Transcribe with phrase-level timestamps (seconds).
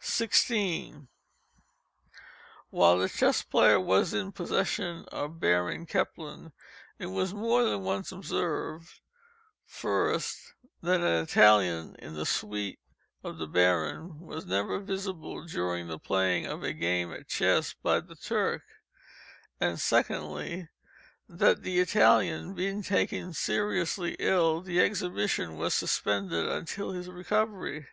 [0.00, 1.06] 16.
[2.70, 6.52] While the Chess Player was in possession of Baron Kempelen,
[6.98, 8.88] it was more than once observed,
[9.66, 12.78] first, that an Italian in the suite
[13.22, 18.00] of the Baron was never visible during the playing of a game at chess by
[18.00, 18.62] the Turk,
[19.60, 20.70] and, secondly,
[21.28, 27.88] that the Italian being taken seriously ill, the exhibition was suspended until his recovery.